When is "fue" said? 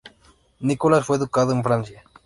1.05-1.17